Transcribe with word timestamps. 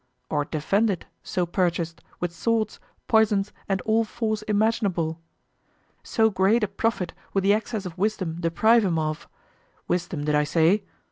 or 0.31 0.45
defend 0.45 0.89
it, 0.89 1.05
so 1.21 1.45
purchased, 1.45 2.01
with 2.19 2.33
swords, 2.33 2.79
poisons, 3.07 3.53
and 3.69 3.81
all 3.81 4.03
force 4.03 4.41
imaginable? 4.47 5.21
so 6.01 6.31
great 6.31 6.63
a 6.63 6.67
profit 6.67 7.13
would 7.35 7.43
the 7.43 7.53
access 7.53 7.85
of 7.85 7.99
wisdom 7.99 8.37
deprive 8.41 8.83
him 8.83 8.97
of 8.97 9.29
wisdom 9.87 10.23
did 10.25 10.33
I 10.33 10.43
say? 10.43 10.85